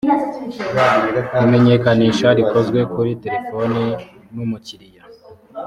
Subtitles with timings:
[1.43, 3.83] imenyekanisha rikozwe kuri telefoni
[4.33, 5.03] n umukiriya